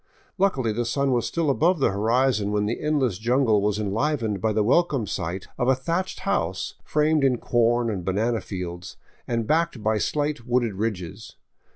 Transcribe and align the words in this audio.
Luckily, 0.39 0.73
the 0.73 0.83
sun 0.83 1.11
was 1.11 1.27
still 1.27 1.51
above 1.51 1.77
the 1.77 1.91
horizon 1.91 2.49
when 2.51 2.65
the 2.65 2.81
endless 2.81 3.19
jungle 3.19 3.61
was 3.61 3.77
enlivened 3.77 4.41
by 4.41 4.51
the 4.51 4.63
welcome 4.63 5.05
sight 5.05 5.45
of 5.59 5.67
a 5.67 5.75
thatched 5.75 6.21
house 6.21 6.73
framed 6.83 7.23
in 7.23 7.37
corn 7.37 7.87
and 7.87 8.03
banana 8.03 8.41
fields 8.41 8.97
and 9.27 9.45
backed 9.45 9.83
by 9.83 9.99
slight 9.99 10.43
wooded 10.43 10.73
ridges. 10.73 11.35